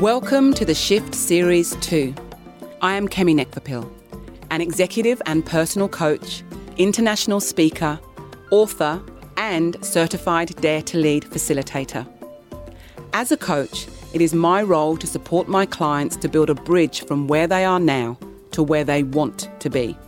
[0.00, 2.14] Welcome to the Shift Series 2.
[2.80, 3.90] I am Kemi Nekvapil,
[4.48, 6.44] an executive and personal coach,
[6.76, 7.98] international speaker,
[8.52, 9.02] author,
[9.36, 12.06] and certified Dare to Lead facilitator.
[13.12, 17.04] As a coach, it is my role to support my clients to build a bridge
[17.04, 18.16] from where they are now
[18.52, 19.98] to where they want to be.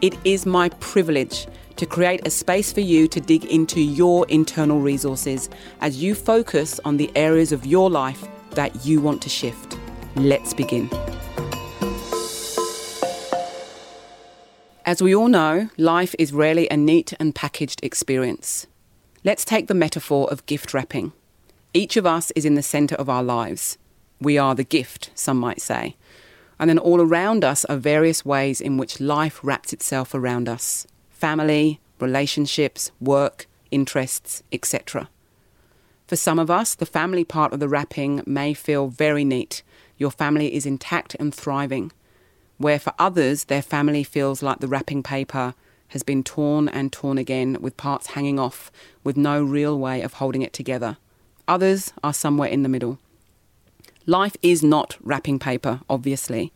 [0.00, 4.78] It is my privilege to create a space for you to dig into your internal
[4.78, 5.50] resources
[5.80, 9.78] as you focus on the areas of your life that you want to shift.
[10.16, 10.90] Let's begin.
[14.84, 18.66] As we all know, life is rarely a neat and packaged experience.
[19.22, 21.12] Let's take the metaphor of gift wrapping.
[21.74, 23.76] Each of us is in the centre of our lives.
[24.20, 25.96] We are the gift, some might say.
[26.58, 30.86] And then all around us are various ways in which life wraps itself around us
[31.10, 35.08] family, relationships, work, interests, etc.
[36.08, 39.62] For some of us, the family part of the wrapping may feel very neat.
[39.96, 41.92] Your family is intact and thriving
[42.58, 45.54] where for others, their family feels like the wrapping paper
[45.88, 48.70] has been torn and torn again, with parts hanging off,
[49.02, 50.98] with no real way of holding it together.
[51.46, 52.98] Others are somewhere in the middle.
[54.04, 56.52] Life is not wrapping paper, obviously,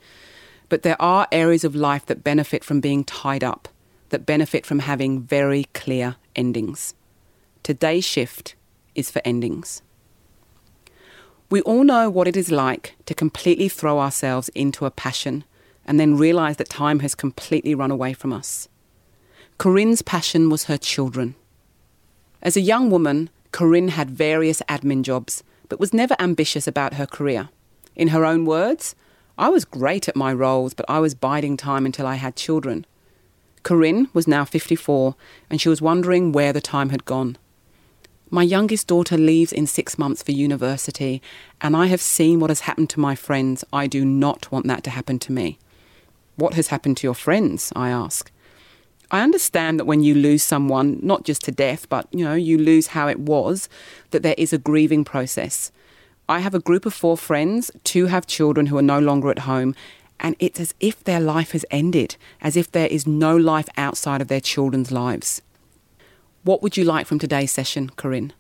[0.69, 3.69] but there are areas of life that benefit from being tied up,
[4.11, 6.95] that benefit from having very clear endings.
[7.63, 8.55] Today's shift
[8.95, 9.83] is for endings.
[11.51, 15.45] We all know what it is like to completely throw ourselves into a passion
[15.85, 18.69] and then realise that time has completely run away from us.
[19.59, 21.35] Corine's passion was her children.
[22.43, 27.07] As a young woman, Corine had various admin jobs, but was never ambitious about her
[27.07, 27.51] career.
[27.95, 28.95] In her own words,
[29.39, 32.87] I was great at my roles, but I was biding time until I had children.
[33.63, 35.15] Corine was now 54,
[35.51, 37.37] and she was wondering where the time had gone.
[38.35, 41.21] My youngest daughter leaves in six months for university,
[41.61, 43.63] and I have seen what has happened to my friends.
[43.75, 45.59] I do not want that to happen to me.
[46.37, 47.75] What has happened to your friends?
[47.77, 48.33] I ask.
[49.11, 52.57] I understand that when you lose someone, not just to death, but you know, you
[52.57, 53.69] lose how it was,
[54.13, 55.71] that there is a grieving process.
[56.27, 59.41] I have a group of four friends, two have children who are no longer at
[59.41, 59.75] home,
[60.21, 64.23] and it's as if their life has ended, as if there is no life outside
[64.23, 65.43] of their children's lives.
[66.45, 68.33] What would you like from today's session, Corine?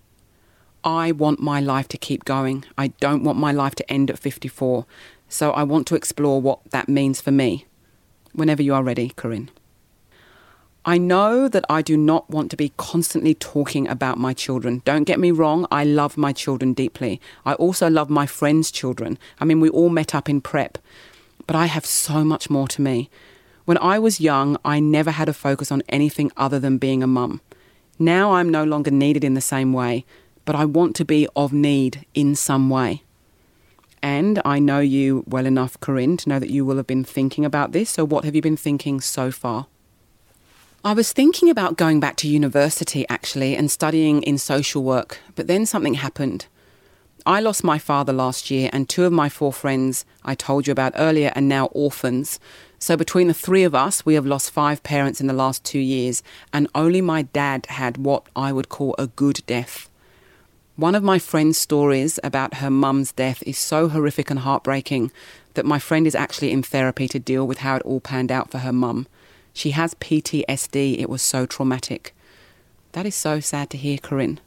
[0.83, 2.65] I want my life to keep going.
[2.77, 4.85] I don't want my life to end at 54.
[5.29, 7.67] So I want to explore what that means for me
[8.33, 9.51] whenever you are ready, Corine.
[10.85, 14.83] I know that I do not want to be constantly talking about my children.
[14.85, 17.21] Don't get me wrong, I love my children deeply.
[17.47, 19.17] I also love my friends' children.
[19.39, 20.79] I mean, we all met up in prep.
[21.47, 23.11] But I have so much more to me.
[23.65, 27.07] When I was young, I never had a focus on anything other than being a
[27.07, 27.41] mum.
[28.03, 30.05] Now I'm no longer needed in the same way,
[30.45, 33.05] but I want to be of need in some way.
[34.03, 37.45] And I know you well enough, Corine, to know that you will have been thinking
[37.45, 37.91] about this.
[37.91, 39.69] So, what have you been thinking so far?
[40.85, 45.47] I was thinking about going back to university actually and studying in social work, but
[45.47, 46.47] then something happened.
[47.25, 50.73] I lost my father last year, and two of my four friends I told you
[50.73, 52.41] about earlier are now orphans.
[52.83, 55.79] So, between the three of us, we have lost five parents in the last two
[55.79, 56.21] years,
[56.53, 59.89] and only my dad had what I would call a good death.
[60.75, 65.13] One of my friend's stories about her mum's death is so horrific and heartbreaking
[65.55, 68.51] that my friend is actually in therapy to deal with how it all panned out
[68.51, 69.07] for her mum.
[69.53, 70.99] She has PTSD.
[70.99, 72.13] It was so traumatic.
[72.95, 74.39] That is so sad to hear, Corine.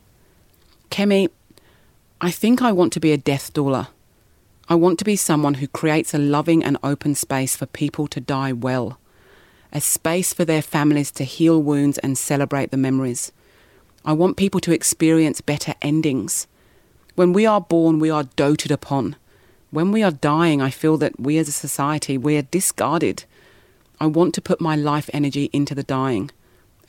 [0.92, 1.30] Kemi,
[2.20, 3.88] I think I want to be a death doula.
[4.68, 8.20] I want to be someone who creates a loving and open space for people to
[8.20, 8.98] die well,
[9.72, 13.32] a space for their families to heal wounds and celebrate the memories.
[14.04, 16.48] I want people to experience better endings.
[17.14, 19.16] When we are born, we are doted upon.
[19.70, 23.26] When we are dying, I feel that we as a society, we are discarded.
[24.00, 26.32] I want to put my life energy into the dying,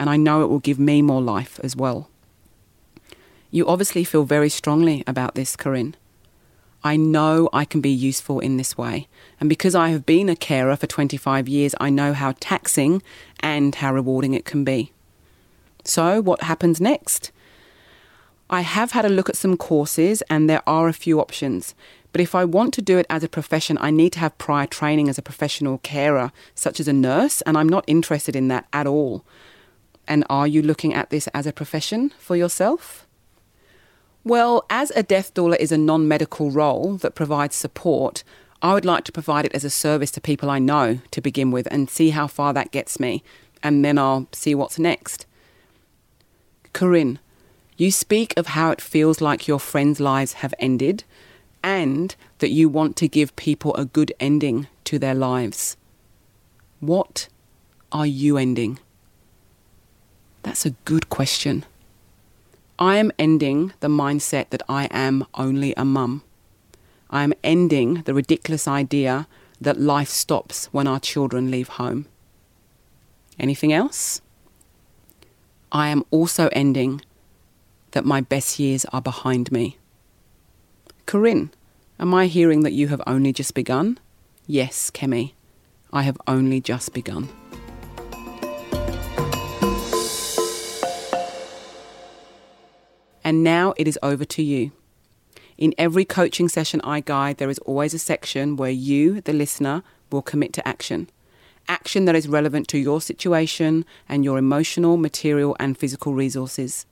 [0.00, 2.08] and I know it will give me more life as well.
[3.50, 5.94] You obviously feel very strongly about this, Corine.
[6.84, 9.08] I know I can be useful in this way.
[9.40, 13.02] And because I have been a carer for 25 years, I know how taxing
[13.40, 14.92] and how rewarding it can be.
[15.84, 17.32] So, what happens next?
[18.48, 21.74] I have had a look at some courses and there are a few options.
[22.12, 24.66] But if I want to do it as a profession, I need to have prior
[24.66, 28.66] training as a professional carer, such as a nurse, and I'm not interested in that
[28.72, 29.24] at all.
[30.08, 33.05] And are you looking at this as a profession for yourself?
[34.26, 38.24] Well, as a death doula is a non medical role that provides support,
[38.60, 41.52] I would like to provide it as a service to people I know to begin
[41.52, 43.22] with and see how far that gets me,
[43.62, 45.26] and then I'll see what's next.
[46.74, 47.18] Corine,
[47.76, 51.04] you speak of how it feels like your friends' lives have ended.
[51.62, 55.76] and that you want to give people a good ending to their lives.
[56.80, 57.28] What
[57.90, 58.78] are you ending?
[60.42, 61.64] That's a good question.
[62.78, 66.22] I am ending the mindset that I am only a mum.
[67.08, 69.26] I am ending the ridiculous idea
[69.60, 72.06] that life stops when our children leave home.
[73.38, 74.20] Anything else?
[75.72, 77.00] I am also ending
[77.92, 79.78] that my best years are behind me.
[81.06, 81.50] Corine,
[81.98, 83.98] am I hearing that you have only just begun?
[84.46, 85.32] Yes, Kemi,
[85.92, 87.28] I have only just begun.
[93.26, 94.70] And now it is over to you.
[95.58, 99.82] In every coaching session I guide, there is always a section where you, the listener,
[100.12, 101.10] will commit to action.
[101.66, 106.86] Action that is relevant to your situation and your emotional, material, and physical resources.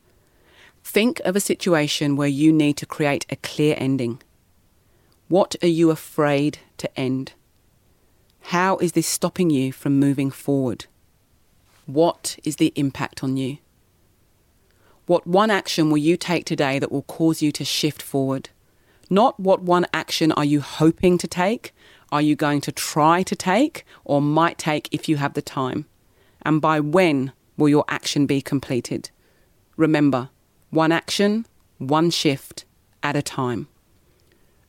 [0.82, 4.20] Think of a situation where you need to create a clear ending.
[5.28, 7.34] What are you afraid to end?
[8.40, 10.86] How is this stopping you from moving forward?
[11.86, 13.58] What is the impact on you?
[15.06, 18.48] What one action will you take today that will cause you to shift forward?
[19.10, 21.74] Not what one action are you hoping to take,
[22.10, 25.84] are you going to try to take, or might take if you have the time?
[26.42, 29.10] And by when will your action be completed?
[29.76, 30.30] Remember,
[30.70, 31.46] one action,
[31.78, 32.64] one shift
[33.02, 33.68] at a time.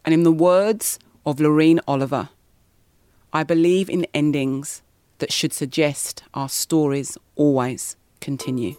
[0.03, 2.29] And in the words of Lorene Oliver,
[3.31, 4.81] I believe in endings
[5.19, 8.75] that should suggest our stories always continue.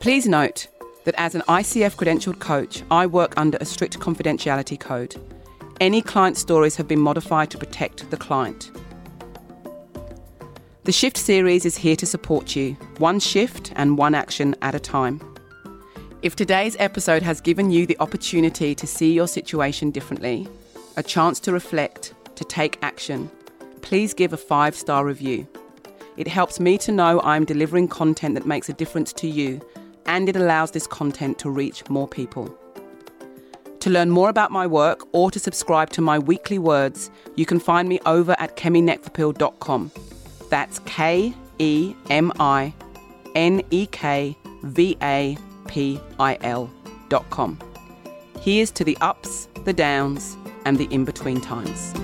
[0.00, 0.66] Please note
[1.04, 5.14] that as an ICF credentialed coach, I work under a strict confidentiality code.
[5.78, 8.70] Any client stories have been modified to protect the client.
[10.84, 14.80] The Shift series is here to support you, one shift and one action at a
[14.80, 15.20] time.
[16.22, 20.48] If today's episode has given you the opportunity to see your situation differently,
[20.96, 23.30] a chance to reflect, to take action,
[23.82, 25.46] please give a five star review.
[26.16, 29.60] It helps me to know I'm delivering content that makes a difference to you,
[30.10, 32.54] and it allows this content to reach more people.
[33.78, 37.60] To learn more about my work or to subscribe to my weekly words, you can
[37.60, 39.90] find me over at keminekvapil.com.
[40.50, 42.74] That's K E M I
[43.34, 46.68] N E K V A P I L
[47.08, 47.58] dot com.
[48.40, 51.94] Here's to the ups, the downs, and the in between times.